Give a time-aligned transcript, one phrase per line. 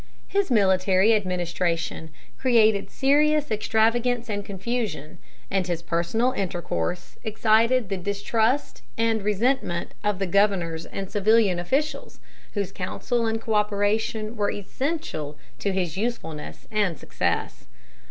[0.27, 2.09] His military administration
[2.39, 5.19] created serious extravagance and confusion,
[5.51, 12.19] and his personal intercourse excited the distrust and resentment of the governors and civilian officials,
[12.55, 17.67] whose counsel and coöperation were essential to his usefulness and success.